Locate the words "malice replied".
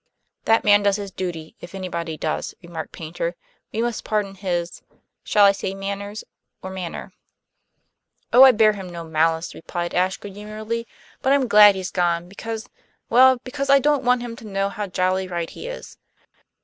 9.03-9.93